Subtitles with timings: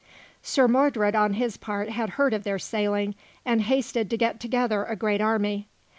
[0.41, 3.13] Sir Mordred, on his part, had heard of their sailing,
[3.45, 5.67] and hasted to get together a great army.